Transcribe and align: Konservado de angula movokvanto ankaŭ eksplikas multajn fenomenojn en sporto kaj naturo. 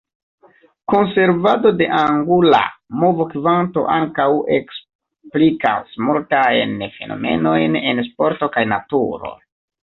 Konservado 0.91 1.71
de 1.81 1.87
angula 1.97 2.61
movokvanto 3.03 3.83
ankaŭ 3.97 4.25
eksplikas 4.57 5.93
multajn 6.09 6.75
fenomenojn 6.97 7.79
en 7.83 8.03
sporto 8.09 8.51
kaj 8.59 8.67
naturo. 8.75 9.33